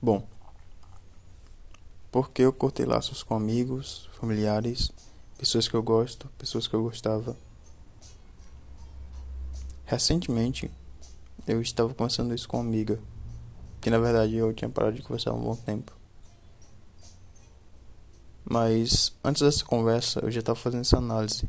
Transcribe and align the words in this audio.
Bom, 0.00 0.24
porque 2.12 2.42
eu 2.42 2.52
cortei 2.52 2.86
laços 2.86 3.24
com 3.24 3.34
amigos, 3.34 4.08
familiares, 4.20 4.92
pessoas 5.36 5.66
que 5.66 5.74
eu 5.74 5.82
gosto, 5.82 6.28
pessoas 6.38 6.68
que 6.68 6.74
eu 6.74 6.84
gostava. 6.84 7.36
Recentemente, 9.84 10.70
eu 11.48 11.60
estava 11.60 11.92
conversando 11.92 12.32
isso 12.32 12.48
com 12.48 12.58
uma 12.58 12.68
amiga, 12.68 13.00
que 13.80 13.90
na 13.90 13.98
verdade 13.98 14.36
eu 14.36 14.54
tinha 14.54 14.68
parado 14.68 14.94
de 14.94 15.02
conversar 15.02 15.30
há 15.30 15.34
um 15.34 15.42
bom 15.42 15.56
tempo. 15.56 15.92
Mas 18.44 19.12
antes 19.24 19.42
dessa 19.42 19.64
conversa, 19.64 20.20
eu 20.20 20.30
já 20.30 20.40
estava 20.40 20.58
fazendo 20.58 20.82
essa 20.82 20.98
análise 20.98 21.48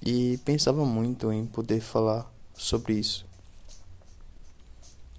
e 0.00 0.38
pensava 0.46 0.84
muito 0.84 1.30
em 1.30 1.44
poder 1.44 1.80
falar 1.80 2.32
sobre 2.54 2.94
isso. 2.94 3.26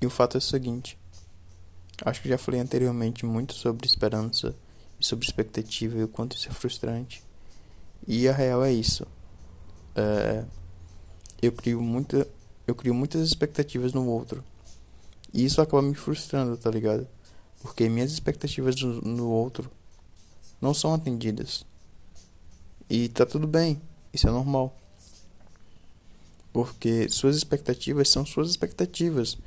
E 0.02 0.06
o 0.08 0.10
fato 0.10 0.36
é 0.36 0.40
o 0.40 0.42
seguinte: 0.42 0.98
Acho 2.06 2.22
que 2.22 2.30
já 2.30 2.38
falei 2.38 2.60
anteriormente 2.60 3.26
muito 3.26 3.54
sobre 3.54 3.88
esperança 3.88 4.56
e 5.00 5.06
sobre 5.06 5.26
expectativa 5.26 5.98
e 5.98 6.04
o 6.04 6.08
quanto 6.08 6.36
isso 6.36 6.50
é 6.50 6.52
frustrante. 6.52 7.24
E 8.08 8.28
a 8.28 8.34
real 8.34 8.64
é 8.64 8.72
isso. 8.72 9.06
É, 9.96 10.46
eu 11.42 11.52
crio 11.52 11.82
muita, 11.82 12.28
eu 12.66 12.76
crio 12.76 12.94
muitas 12.94 13.28
expectativas 13.28 13.94
no 13.94 14.08
outro. 14.08 14.44
E 15.34 15.46
isso 15.46 15.62
acaba 15.62 15.82
me 15.82 15.94
frustrando, 15.94 16.58
tá 16.58 16.70
ligado? 16.70 17.08
Porque 17.62 17.88
minhas 17.90 18.12
expectativas 18.12 18.76
no, 18.82 19.02
no 19.02 19.30
outro 19.30 19.70
não 20.62 20.74
são 20.74 20.94
atendidas. 20.94 21.66
E 22.90 23.10
tá 23.10 23.26
tudo 23.26 23.48
bem, 23.48 23.80
isso 24.14 24.28
é 24.28 24.32
normal. 24.32 24.76
Porque 26.52 27.08
suas 27.10 27.36
expectativas 27.36 28.10
são 28.10 28.26
suas 28.26 28.50
expectativas. 28.50 29.38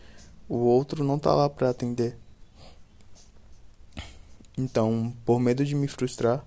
O 0.49 0.57
outro 0.57 1.03
não 1.03 1.19
tá 1.19 1.35
lá 1.35 1.49
para 1.51 1.71
atender. 1.71 2.17
Então, 4.63 5.13
por 5.25 5.41
medo 5.41 5.65
de 5.65 5.75
me 5.75 5.89
frustrar, 5.89 6.45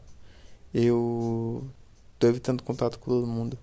eu 0.73 1.69
tô 2.17 2.27
evitando 2.27 2.63
contato 2.63 2.97
com 2.97 3.11
todo 3.11 3.27
mundo. 3.27 3.59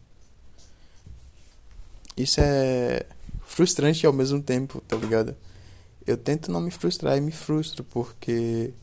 Isso 2.14 2.38
é 2.38 3.06
frustrante 3.46 4.06
ao 4.06 4.12
mesmo 4.12 4.42
tempo, 4.42 4.82
tá 4.82 4.96
ligado? 4.96 5.34
Eu 6.06 6.18
tento 6.18 6.52
não 6.52 6.60
me 6.60 6.70
frustrar 6.70 7.16
e 7.16 7.20
me 7.22 7.32
frustro 7.32 7.82
porque 7.82 8.74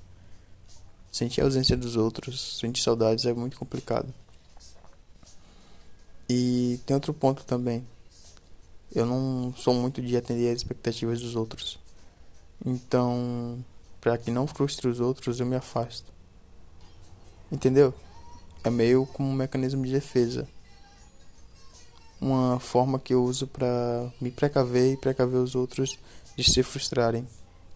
sentir 1.11 1.41
a 1.41 1.43
ausência 1.43 1.77
dos 1.77 1.95
outros, 1.95 2.58
sentir 2.58 2.81
saudades 2.81 3.25
é 3.25 3.33
muito 3.33 3.55
complicado. 3.55 4.11
E 6.27 6.80
tem 6.83 6.95
outro 6.95 7.13
ponto 7.13 7.43
também. 7.45 7.86
Eu 8.93 9.05
não 9.05 9.53
sou 9.55 9.75
muito 9.75 10.02
de 10.02 10.17
atender 10.17 10.49
as 10.49 10.58
expectativas 10.58 11.21
dos 11.21 11.36
outros. 11.36 11.77
Então, 12.65 13.63
para 14.02 14.17
que 14.17 14.31
não 14.31 14.47
frustre 14.47 14.88
os 14.88 15.00
outros, 15.00 15.39
eu 15.39 15.45
me 15.45 15.55
afasto. 15.55 16.11
Entendeu? 17.52 17.94
É 18.64 18.69
meio 18.69 19.05
como 19.05 19.30
um 19.30 19.33
mecanismo 19.33 19.86
de 19.86 19.92
defesa. 19.92 20.47
Uma 22.20 22.59
forma 22.59 23.00
que 23.00 23.14
eu 23.14 23.23
uso 23.23 23.47
para 23.47 24.11
me 24.20 24.30
precaver 24.30 24.94
e 24.94 24.97
precaver 24.97 25.39
os 25.39 25.55
outros 25.55 25.97
de 26.36 26.44
se 26.44 26.61
frustrarem. 26.64 27.27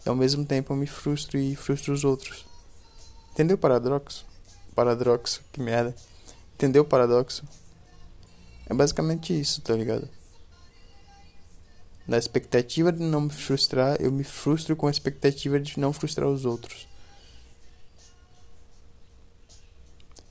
E 0.04 0.08
ao 0.08 0.14
mesmo 0.14 0.44
tempo 0.44 0.72
eu 0.72 0.76
me 0.76 0.86
frustro 0.86 1.38
e 1.38 1.56
frustro 1.56 1.92
os 1.92 2.04
outros. 2.04 2.46
Entendeu 3.32 3.56
o 3.56 3.58
paradoxo? 3.58 4.26
Paradoxo, 4.74 5.42
que 5.52 5.60
merda. 5.60 5.94
Entendeu 6.54 6.82
o 6.82 6.86
paradoxo? 6.86 7.42
É 8.66 8.74
basicamente 8.74 9.38
isso, 9.38 9.60
tá 9.60 9.74
ligado? 9.74 10.08
Na 12.06 12.18
expectativa 12.18 12.92
de 12.92 13.02
não 13.02 13.22
me 13.22 13.30
frustrar, 13.30 13.96
eu 14.00 14.12
me 14.12 14.24
frustro 14.24 14.76
com 14.76 14.86
a 14.86 14.90
expectativa 14.90 15.58
de 15.58 15.78
não 15.80 15.92
frustrar 15.92 16.28
os 16.28 16.44
outros. 16.44 16.86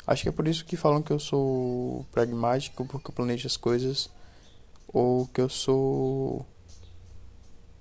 Acho 0.05 0.23
que 0.23 0.29
é 0.29 0.31
por 0.31 0.47
isso 0.47 0.65
que 0.65 0.75
falam 0.75 1.01
que 1.01 1.11
eu 1.11 1.19
sou 1.19 2.05
pragmático, 2.11 2.85
porque 2.85 3.09
eu 3.09 3.15
planejo 3.15 3.47
as 3.47 3.57
coisas, 3.57 4.09
ou 4.87 5.25
que 5.27 5.41
eu 5.41 5.49
sou 5.49 6.45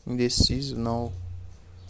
indeciso, 0.07 0.77
não 0.77 1.13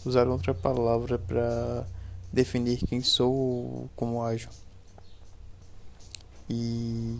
usar 0.03 0.27
outra 0.27 0.53
palavra 0.53 1.17
para 1.17 1.87
definir 2.31 2.79
quem 2.79 3.01
sou 3.01 3.33
ou 3.33 3.89
como 3.95 4.23
ajo. 4.23 4.49
E 6.49 7.19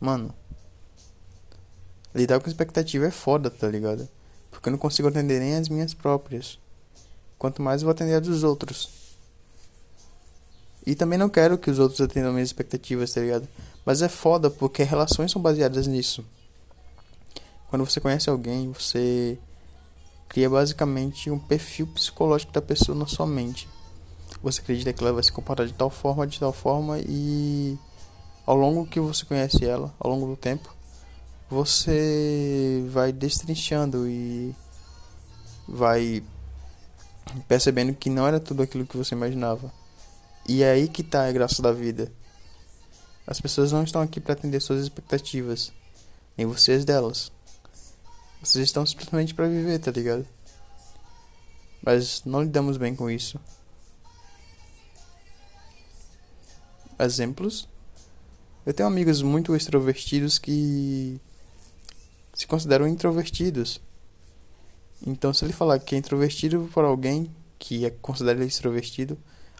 mano, 0.00 0.34
Lidar 2.14 2.40
com 2.40 2.48
expectativa 2.48 3.06
é 3.06 3.10
foda, 3.10 3.50
tá 3.50 3.68
ligado? 3.68 4.08
Porque 4.50 4.68
eu 4.68 4.72
não 4.72 4.78
consigo 4.78 5.08
atender 5.08 5.40
nem 5.40 5.56
as 5.56 5.68
minhas 5.68 5.94
próprias. 5.94 6.58
Quanto 7.38 7.62
mais 7.62 7.80
eu 7.80 7.86
vou 7.86 7.92
atender 7.92 8.14
as 8.14 8.22
dos 8.22 8.44
outros. 8.44 8.90
E 10.84 10.94
também 10.94 11.18
não 11.18 11.28
quero 11.28 11.56
que 11.56 11.70
os 11.70 11.78
outros 11.78 12.00
atendam 12.00 12.32
minhas 12.32 12.48
expectativas, 12.48 13.12
tá 13.12 13.20
ligado? 13.20 13.48
Mas 13.84 14.02
é 14.02 14.08
foda 14.08 14.50
porque 14.50 14.82
relações 14.82 15.30
são 15.30 15.40
baseadas 15.40 15.86
nisso. 15.86 16.24
Quando 17.68 17.86
você 17.86 18.00
conhece 18.00 18.28
alguém, 18.28 18.70
você 18.70 19.38
cria 20.28 20.50
basicamente 20.50 21.30
um 21.30 21.38
perfil 21.38 21.86
psicológico 21.86 22.52
da 22.52 22.60
pessoa 22.60 22.96
na 22.96 23.06
sua 23.06 23.26
mente. 23.26 23.68
Você 24.42 24.60
acredita 24.60 24.92
que 24.92 25.02
ela 25.02 25.12
vai 25.12 25.22
se 25.22 25.32
comportar 25.32 25.66
de 25.66 25.72
tal 25.72 25.88
forma, 25.88 26.26
de 26.26 26.38
tal 26.38 26.52
forma 26.52 26.98
e 26.98 27.78
ao 28.44 28.56
longo 28.56 28.86
que 28.86 28.98
você 28.98 29.24
conhece 29.24 29.64
ela, 29.64 29.94
ao 30.00 30.10
longo 30.10 30.26
do 30.26 30.36
tempo, 30.36 30.74
você 31.52 32.82
vai 32.88 33.12
destrinchando 33.12 34.08
e 34.08 34.56
vai 35.68 36.24
percebendo 37.46 37.92
que 37.94 38.08
não 38.08 38.26
era 38.26 38.40
tudo 38.40 38.62
aquilo 38.62 38.86
que 38.86 38.96
você 38.96 39.14
imaginava. 39.14 39.70
E 40.48 40.62
é 40.62 40.70
aí 40.70 40.88
que 40.88 41.02
está 41.02 41.28
a 41.28 41.32
graça 41.32 41.60
da 41.60 41.70
vida. 41.70 42.10
As 43.26 43.38
pessoas 43.38 43.70
não 43.70 43.84
estão 43.84 44.00
aqui 44.00 44.18
para 44.18 44.32
atender 44.32 44.60
suas 44.60 44.82
expectativas, 44.82 45.70
nem 46.38 46.46
vocês 46.46 46.86
delas. 46.86 47.30
Vocês 48.42 48.64
estão 48.64 48.86
simplesmente 48.86 49.34
para 49.34 49.46
viver, 49.46 49.78
tá 49.78 49.90
ligado? 49.90 50.26
Mas 51.84 52.24
não 52.24 52.42
lidamos 52.42 52.78
bem 52.78 52.96
com 52.96 53.10
isso. 53.10 53.38
Exemplos? 56.98 57.68
Eu 58.64 58.72
tenho 58.72 58.88
amigos 58.88 59.20
muito 59.20 59.54
extrovertidos 59.54 60.38
que 60.38 61.20
se 62.42 62.46
consideram 62.46 62.88
introvertidos. 62.88 63.80
Então, 65.06 65.32
se 65.32 65.44
ele 65.44 65.52
falar 65.52 65.78
que 65.78 65.94
é 65.94 65.98
introvertido 65.98 66.68
por 66.72 66.84
alguém 66.84 67.30
que 67.58 67.86
é 67.86 67.90
considerado 67.90 68.42
extrovertido, 68.42 69.16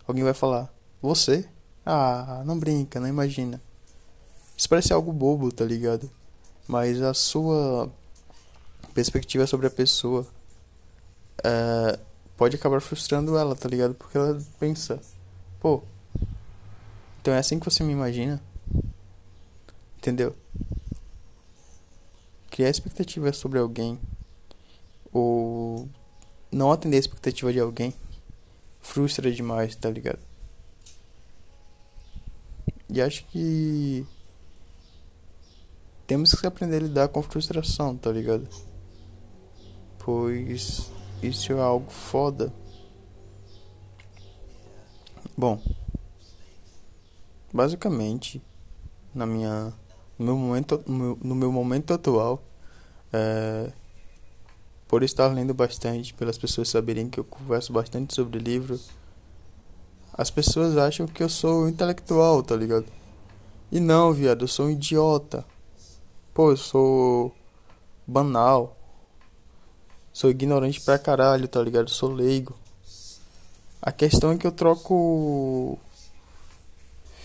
alguém 0.07 0.25
vai 0.25 0.35
falar: 0.35 0.73
Você? 1.01 1.49
Ah, 1.87 2.43
não 2.45 2.59
brinca, 2.59 2.99
não 2.99 3.07
imagina. 3.09 3.61
Isso 4.57 4.69
parece 4.69 4.93
algo 4.93 5.13
bobo, 5.13 5.53
tá 5.53 5.65
ligado? 5.65 6.11
Mas 6.67 7.01
a 7.01 7.15
sua 7.15 7.91
perspectiva 8.93 9.47
sobre 9.47 9.67
a 9.67 9.71
pessoa 9.71 10.27
é, 11.43 11.99
pode 12.37 12.57
acabar 12.57 12.81
frustrando 12.81 13.37
ela, 13.37 13.55
tá 13.55 13.69
ligado? 13.69 13.95
Porque 13.95 14.19
ela 14.19 14.41
pensa: 14.59 15.01
Pô, 15.61 15.83
então 17.21 17.33
é 17.33 17.39
assim 17.39 17.61
que 17.61 17.65
você 17.65 17.85
me 17.85 17.93
imagina? 17.93 18.43
Entendeu? 19.99 20.35
Criar 22.53 22.69
expectativa 22.69 23.33
sobre 23.33 23.59
alguém 23.59 23.99
ou 25.11 25.89
não 26.51 26.71
atender 26.71 26.99
a 26.99 27.01
expectativa 27.01 27.51
de 27.51 27.59
alguém 27.59 27.95
frustra 28.79 29.33
demais, 29.33 29.75
tá 29.75 29.89
ligado? 29.89 30.19
E 32.91 33.01
acho 33.01 33.25
que 33.29 34.07
temos 36.07 36.35
que 36.35 36.47
aprender 36.47 36.77
a 36.77 36.81
lidar 36.81 37.09
com 37.09 37.23
frustração, 37.23 37.97
tá 37.97 38.13
ligado? 38.13 38.47
Pois 39.99 40.91
isso 41.23 41.53
é 41.53 41.59
algo 41.59 41.91
foda. 41.91 42.53
Bom, 45.35 45.59
basicamente, 47.51 48.43
na 49.15 49.25
minha 49.25 49.73
no 50.23 50.27
meu 50.27 50.37
momento, 50.37 50.83
no 50.87 51.35
meu, 51.35 51.51
momento 51.51 51.93
atual, 51.93 52.41
é, 53.13 53.73
por 54.87 55.03
estar 55.03 55.27
lendo 55.27 55.53
bastante, 55.53 56.15
pelas 56.15 56.39
pessoas 56.39 56.69
saberem 56.69 57.11
que 57.11 57.19
eu 57.19 57.25
converso 57.25 57.73
bastante 57.73 58.15
sobre 58.15 58.39
livro, 58.39 58.79
as 60.13 60.31
pessoas 60.31 60.77
acham 60.77 61.07
que 61.07 61.23
eu 61.23 61.29
sou 61.29 61.69
intelectual, 61.69 62.43
tá 62.43 62.55
ligado? 62.55 62.87
E 63.71 63.81
não, 63.81 64.13
viado, 64.13 64.45
eu 64.45 64.49
sou 64.49 64.67
um 64.67 64.71
idiota. 64.71 65.45
Pô, 66.33 66.51
eu 66.51 66.57
sou 66.57 67.35
banal. 68.07 68.77
Sou 70.13 70.31
ignorante 70.31 70.81
pra 70.81 70.99
caralho, 70.99 71.49
tá 71.49 71.61
ligado? 71.61 71.89
Sou 71.91 72.11
leigo. 72.11 72.55
A 73.81 73.91
questão 73.91 74.31
é 74.31 74.37
que 74.37 74.47
eu 74.47 74.53
troco 74.53 75.79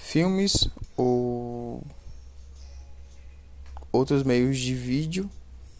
filmes 0.01 0.69
ou 0.95 1.56
outros 3.91 4.23
meios 4.23 4.57
de 4.57 4.73
vídeo 4.73 5.29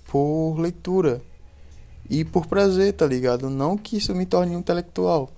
por 0.07 0.57
leitura. 0.57 1.21
E 2.09 2.23
por 2.23 2.45
prazer, 2.45 2.93
tá 2.93 3.05
ligado? 3.05 3.49
Não 3.49 3.77
que 3.77 3.97
isso 3.97 4.15
me 4.15 4.25
torne 4.25 4.55
um 4.55 4.59
intelectual. 4.59 5.29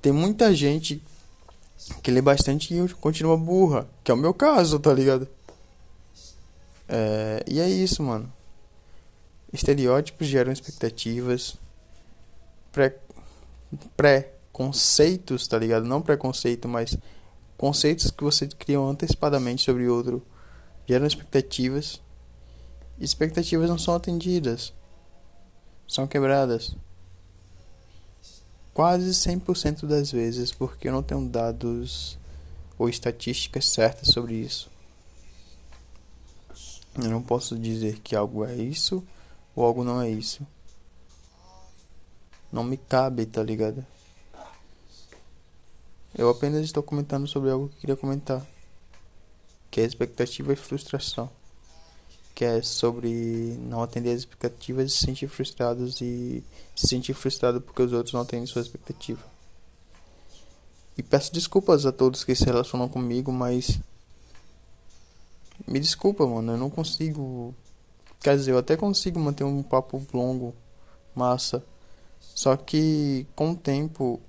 Tem 0.00 0.12
muita 0.12 0.54
gente 0.54 1.02
que 2.02 2.10
lê 2.10 2.22
bastante 2.22 2.74
e 2.74 2.88
continua 2.94 3.36
burra, 3.36 3.88
que 4.04 4.10
é 4.10 4.14
o 4.14 4.16
meu 4.16 4.32
caso, 4.32 4.78
tá 4.78 4.92
ligado? 4.92 5.26
É, 6.88 7.44
e 7.46 7.60
é 7.60 7.68
isso, 7.68 8.02
mano. 8.02 8.30
Estereótipos 9.52 10.26
geram 10.26 10.52
expectativas. 10.52 11.56
Pré, 12.70 12.96
pré-conceitos, 13.96 15.48
tá 15.48 15.58
ligado? 15.58 15.84
Não 15.84 16.00
preconceito, 16.00 16.68
mas 16.68 16.96
conceitos 17.56 18.10
que 18.10 18.22
você 18.22 18.46
criou 18.46 18.88
antecipadamente 18.88 19.62
sobre 19.62 19.88
outro 19.88 20.22
geram 20.90 21.06
expectativas. 21.06 22.00
E 22.98 23.04
expectativas 23.04 23.70
não 23.70 23.78
são 23.78 23.94
atendidas, 23.94 24.72
são 25.86 26.04
quebradas. 26.04 26.74
Quase 28.74 29.10
100% 29.10 29.86
das 29.86 30.10
vezes, 30.10 30.50
porque 30.50 30.88
eu 30.88 30.92
não 30.92 31.02
tenho 31.02 31.28
dados 31.28 32.18
ou 32.76 32.88
estatísticas 32.88 33.66
certas 33.66 34.08
sobre 34.08 34.34
isso. 34.34 34.68
Eu 36.96 37.08
não 37.08 37.22
posso 37.22 37.56
dizer 37.56 38.00
que 38.00 38.16
algo 38.16 38.44
é 38.44 38.56
isso 38.56 39.04
ou 39.54 39.64
algo 39.64 39.84
não 39.84 40.02
é 40.02 40.10
isso. 40.10 40.44
Não 42.52 42.64
me 42.64 42.76
cabe, 42.76 43.26
tá 43.26 43.44
ligado? 43.44 43.86
Eu 46.18 46.28
apenas 46.28 46.64
estou 46.64 46.82
comentando 46.82 47.28
sobre 47.28 47.48
algo 47.50 47.68
que 47.68 47.76
queria 47.76 47.96
comentar, 47.96 48.44
que 49.70 49.80
é 49.80 49.84
expectativa 49.84 50.52
e 50.52 50.56
frustração, 50.56 51.30
que 52.34 52.44
é 52.44 52.62
sobre 52.62 53.56
não 53.60 53.82
atender 53.82 54.10
as 54.10 54.20
expectativas 54.20 54.90
e 54.90 54.96
se 54.96 55.06
sentir 55.06 55.28
frustrados 55.28 56.00
e 56.00 56.42
se 56.74 56.88
sentir 56.88 57.14
frustrado 57.14 57.60
porque 57.60 57.82
os 57.82 57.92
outros 57.92 58.12
não 58.12 58.22
atendem 58.22 58.46
sua 58.46 58.62
expectativa. 58.62 59.22
E 60.96 61.02
peço 61.02 61.32
desculpas 61.32 61.86
a 61.86 61.92
todos 61.92 62.24
que 62.24 62.34
se 62.34 62.44
relacionam 62.44 62.88
comigo, 62.88 63.32
mas 63.32 63.78
me 65.66 65.78
desculpa, 65.78 66.26
mano, 66.26 66.52
eu 66.52 66.58
não 66.58 66.68
consigo 66.68 67.54
Quer 68.22 68.36
dizer, 68.36 68.52
eu 68.52 68.58
até 68.58 68.76
consigo 68.76 69.18
manter 69.18 69.44
um 69.44 69.62
papo 69.62 70.02
longo, 70.12 70.54
massa. 71.14 71.64
Só 72.20 72.54
que 72.54 73.26
com 73.34 73.52
o 73.52 73.56
tempo 73.56 74.20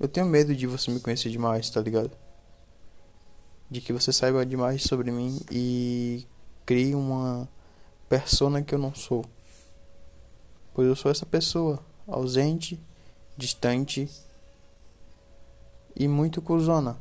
eu 0.00 0.08
tenho 0.08 0.26
medo 0.26 0.54
de 0.54 0.66
você 0.66 0.90
me 0.90 0.98
conhecer 0.98 1.30
demais, 1.30 1.70
tá 1.70 1.80
ligado? 1.80 2.10
De 3.72 3.80
que 3.80 3.90
você 3.90 4.12
saiba 4.12 4.44
demais 4.44 4.82
sobre 4.82 5.10
mim 5.10 5.40
e 5.50 6.26
crie 6.66 6.94
uma 6.94 7.48
persona 8.06 8.60
que 8.60 8.74
eu 8.74 8.78
não 8.78 8.94
sou. 8.94 9.24
Pois 10.74 10.86
eu 10.86 10.94
sou 10.94 11.10
essa 11.10 11.24
pessoa, 11.24 11.82
ausente, 12.06 12.78
distante 13.34 14.10
e 15.96 16.06
muito 16.06 16.42
cuzona. 16.42 16.98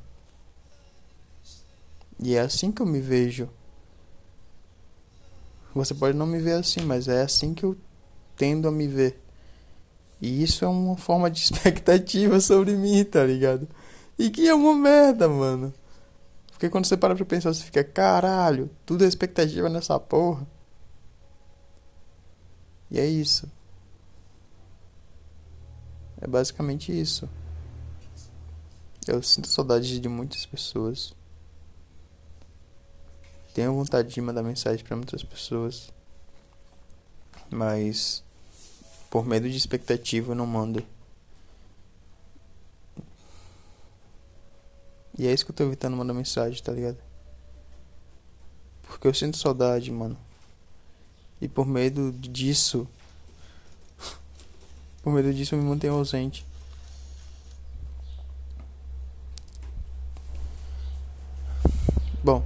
E 2.18 2.35
é 2.35 2.39
assim 2.39 2.71
que 2.71 2.81
eu 2.81 2.85
me 2.85 3.01
vejo. 3.01 3.50
Você 5.75 5.94
pode 5.94 6.18
não 6.18 6.25
me 6.25 6.39
ver 6.39 6.53
assim, 6.53 6.85
mas 6.85 7.09
é 7.09 7.21
assim 7.21 7.53
que 7.53 7.65
eu 7.65 7.77
tendo 8.38 8.69
a 8.69 8.71
me 8.71 8.88
ver. 8.88 9.21
E 10.21 10.41
isso 10.41 10.63
é 10.63 10.69
uma 10.69 10.95
forma 10.95 11.29
de 11.29 11.41
expectativa 11.44 12.39
sobre 12.39 12.77
mim, 12.77 13.03
tá 13.03 13.25
ligado? 13.25 13.68
E 14.18 14.29
que 14.29 14.47
é 14.47 14.56
uma 14.56 14.73
merda, 14.73 15.27
mano. 15.27 15.73
Porque 16.61 16.69
quando 16.69 16.85
você 16.85 16.95
para 16.95 17.15
pra 17.15 17.25
pensar, 17.25 17.51
você 17.51 17.63
fica, 17.63 17.83
caralho, 17.83 18.69
tudo 18.85 19.03
é 19.03 19.07
expectativa 19.07 19.67
nessa 19.67 19.99
porra. 19.99 20.45
E 22.91 22.99
é 22.99 23.05
isso. 23.07 23.51
É 26.21 26.27
basicamente 26.27 26.91
isso. 26.91 27.27
Eu 29.07 29.23
sinto 29.23 29.47
saudade 29.47 29.99
de 29.99 30.07
muitas 30.07 30.45
pessoas. 30.45 31.15
Tenho 33.55 33.73
vontade 33.73 34.13
de 34.13 34.21
mandar 34.21 34.43
mensagem 34.43 34.85
para 34.85 34.95
muitas 34.95 35.23
pessoas, 35.23 35.91
mas 37.49 38.23
por 39.09 39.25
medo 39.25 39.49
de 39.49 39.57
expectativa 39.57 40.33
eu 40.33 40.35
não 40.35 40.45
mando. 40.45 40.85
E 45.21 45.27
é 45.27 45.31
isso 45.31 45.45
que 45.45 45.51
eu 45.51 45.56
tô 45.56 45.63
evitando 45.65 45.95
mandar 45.95 46.15
mensagem, 46.15 46.63
tá 46.63 46.71
ligado? 46.71 46.97
Porque 48.81 49.07
eu 49.07 49.13
sinto 49.13 49.38
saudade, 49.38 49.91
mano. 49.91 50.18
E 51.39 51.47
por 51.47 51.68
medo 51.68 52.12
disso. 52.12 52.88
por 55.03 55.13
medo 55.13 55.31
disso 55.31 55.53
eu 55.53 55.59
me 55.59 55.69
mantenho 55.69 55.94
ausente. 55.94 56.44
Bom. 62.23 62.44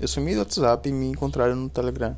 Eu 0.00 0.08
sumi 0.08 0.32
do 0.32 0.38
WhatsApp 0.38 0.88
e 0.88 0.92
me 0.92 1.08
encontraram 1.08 1.54
no 1.56 1.68
Telegram. 1.68 2.16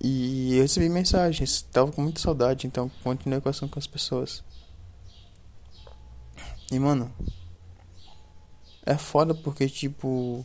E 0.00 0.56
eu 0.56 0.62
recebi 0.62 0.88
mensagens, 0.88 1.62
tava 1.62 1.92
com 1.92 2.02
muita 2.02 2.20
saudade, 2.20 2.66
então 2.66 2.90
continuei 3.04 3.40
conversando 3.40 3.70
com 3.70 3.78
as 3.78 3.86
pessoas. 3.86 4.42
E 6.72 6.80
mano, 6.80 7.14
é 8.88 8.96
foda 8.96 9.34
porque 9.34 9.68
tipo 9.68 10.44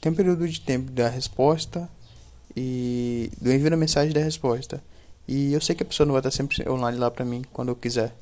tem 0.00 0.12
um 0.12 0.14
período 0.14 0.46
de 0.46 0.60
tempo 0.60 0.90
da 0.90 1.08
resposta 1.08 1.88
e 2.54 3.30
do 3.40 3.50
envio 3.50 3.70
da 3.70 3.76
mensagem 3.76 4.12
da 4.12 4.20
resposta. 4.20 4.84
E 5.26 5.54
eu 5.54 5.60
sei 5.62 5.74
que 5.74 5.82
a 5.82 5.86
pessoa 5.86 6.04
não 6.04 6.12
vai 6.12 6.20
estar 6.20 6.30
sempre 6.30 6.68
online 6.68 6.98
lá 6.98 7.10
pra 7.10 7.24
mim 7.24 7.42
quando 7.50 7.70
eu 7.70 7.76
quiser. 7.76 8.14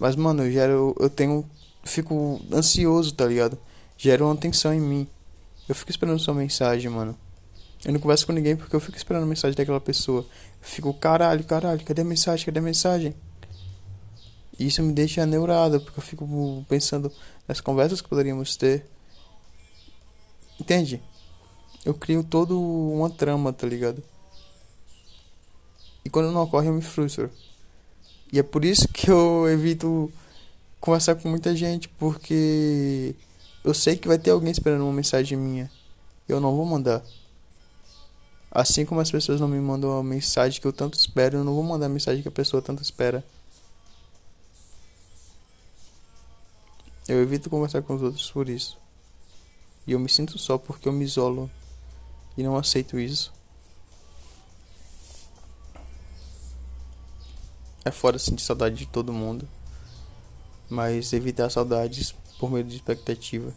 Mas 0.00 0.16
mano, 0.16 0.44
eu 0.44 0.50
gero 0.50 0.96
eu 0.98 1.10
tenho 1.10 1.44
fico 1.84 2.40
ansioso, 2.50 3.12
tá 3.12 3.26
ligado? 3.26 3.58
Gera 3.98 4.24
uma 4.24 4.36
tensão 4.36 4.72
em 4.72 4.80
mim. 4.80 5.06
Eu 5.68 5.74
fico 5.74 5.90
esperando 5.90 6.18
sua 6.18 6.32
mensagem, 6.32 6.90
mano. 6.90 7.14
Eu 7.84 7.92
não 7.92 8.00
converso 8.00 8.26
com 8.26 8.32
ninguém 8.32 8.56
porque 8.56 8.74
eu 8.74 8.80
fico 8.80 8.96
esperando 8.96 9.24
a 9.24 9.26
mensagem 9.26 9.54
daquela 9.54 9.80
pessoa. 9.80 10.22
Eu 10.22 10.26
fico, 10.62 10.94
caralho, 10.94 11.44
caralho, 11.44 11.84
cadê 11.84 12.00
a 12.00 12.04
mensagem? 12.04 12.46
Cadê 12.46 12.58
a 12.58 12.62
mensagem? 12.62 13.14
Isso 14.58 14.82
me 14.82 14.92
deixa 14.92 15.24
neurado, 15.24 15.80
porque 15.80 16.00
eu 16.00 16.02
fico 16.02 16.64
pensando 16.68 17.12
nas 17.46 17.60
conversas 17.60 18.00
que 18.00 18.08
poderíamos 18.08 18.56
ter. 18.56 18.84
Entende? 20.58 21.00
Eu 21.84 21.94
crio 21.94 22.24
todo 22.24 22.60
uma 22.60 23.08
trama, 23.08 23.52
tá 23.52 23.66
ligado? 23.66 24.02
E 26.04 26.10
quando 26.10 26.32
não 26.32 26.42
ocorre, 26.42 26.68
eu 26.68 26.74
me 26.74 26.82
frustro. 26.82 27.30
E 28.32 28.38
é 28.38 28.42
por 28.42 28.64
isso 28.64 28.88
que 28.88 29.10
eu 29.10 29.48
evito 29.48 30.12
conversar 30.80 31.14
com 31.14 31.28
muita 31.28 31.54
gente, 31.54 31.88
porque 31.88 33.14
eu 33.64 33.72
sei 33.72 33.96
que 33.96 34.08
vai 34.08 34.18
ter 34.18 34.30
alguém 34.30 34.50
esperando 34.50 34.82
uma 34.82 34.92
mensagem 34.92 35.38
minha. 35.38 35.70
Eu 36.28 36.40
não 36.40 36.56
vou 36.56 36.66
mandar. 36.66 37.02
Assim 38.50 38.84
como 38.84 39.00
as 39.00 39.10
pessoas 39.10 39.40
não 39.40 39.48
me 39.48 39.60
mandam 39.60 39.96
a 39.98 40.02
mensagem 40.02 40.60
que 40.60 40.66
eu 40.66 40.72
tanto 40.72 40.98
espero, 40.98 41.38
eu 41.38 41.44
não 41.44 41.54
vou 41.54 41.62
mandar 41.62 41.86
a 41.86 41.90
mensagem 41.90 42.22
que 42.22 42.28
a 42.28 42.32
pessoa 42.32 42.60
tanto 42.60 42.82
espera. 42.82 43.24
Eu 47.08 47.22
evito 47.22 47.48
conversar 47.48 47.80
com 47.80 47.94
os 47.94 48.02
outros 48.02 48.30
por 48.30 48.50
isso. 48.50 48.78
E 49.86 49.92
eu 49.92 49.98
me 49.98 50.10
sinto 50.10 50.38
só 50.38 50.58
porque 50.58 50.86
eu 50.86 50.92
me 50.92 51.06
isolo 51.06 51.50
e 52.36 52.42
não 52.42 52.54
aceito 52.54 52.98
isso. 52.98 53.32
É 57.82 57.90
fora 57.90 58.18
sentir 58.18 58.42
saudade 58.42 58.76
de 58.76 58.86
todo 58.86 59.10
mundo, 59.10 59.48
mas 60.68 61.14
evitar 61.14 61.48
saudades 61.48 62.14
por 62.38 62.50
meio 62.50 62.64
de 62.64 62.76
expectativa. 62.76 63.54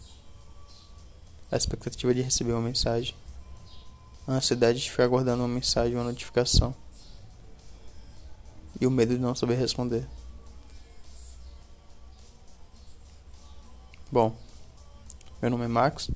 A 1.52 1.58
expectativa 1.58 2.16
de 2.16 2.22
receber 2.22 2.54
uma 2.54 2.62
mensagem. 2.62 3.14
A 4.26 4.32
ansiedade 4.32 4.80
de 4.80 4.90
ficar 4.90 5.04
aguardando 5.04 5.44
uma 5.44 5.54
mensagem, 5.54 5.96
uma 5.96 6.06
notificação. 6.06 6.74
E 8.80 8.88
o 8.88 8.92
medo 8.92 9.14
de 9.14 9.20
não 9.20 9.36
saber 9.36 9.56
responder. 9.56 10.08
Bom, 14.12 14.36
meu 15.42 15.50
nome 15.50 15.64
é 15.64 15.68
Max. 15.70 16.12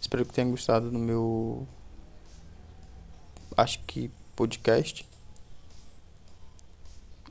Espero 0.00 0.24
que 0.24 0.32
tenha 0.32 0.48
gostado 0.50 0.90
do 0.90 0.98
meu. 0.98 1.68
Acho 3.54 3.80
que 3.80 4.10
podcast. 4.34 5.06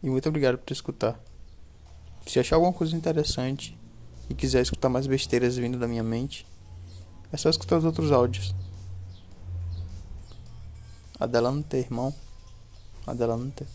E 0.04 0.08
muito 0.08 0.30
obrigado 0.30 0.60
por 0.60 0.72
escutar. 0.72 1.20
Se 2.28 2.40
achar 2.40 2.58
alguma 2.58 2.74
coisa 2.74 2.96
interessante, 2.96 3.76
e 4.30 4.36
quiser 4.36 4.62
escutar 4.62 4.88
mais 4.88 5.08
besteiras 5.08 5.58
vindo 5.58 5.80
da 5.80 5.88
minha 5.88 6.04
mente, 6.04 6.46
é 7.32 7.38
só 7.38 7.50
escutar 7.50 7.80
os 7.80 7.84
outros 7.84 8.12
áudios. 8.12 8.54
A 11.20 11.26
dela 11.26 11.52
não 11.52 11.64
tem, 11.64 11.80
irmão. 11.80 12.14
A 13.08 13.16
dela 13.16 13.36
não 13.36 13.50
tem. 13.50 13.68